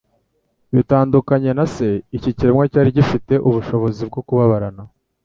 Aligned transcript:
Bitandukanye 0.75 1.49
na 1.57 1.65
se, 1.73 1.85
iki 2.17 2.29
kiremwa 2.37 2.63
cyari 2.71 2.89
gifite 2.97 3.33
ubushobozi 3.49 4.01
bwo 4.09 4.21
kubabarana. 4.27 4.83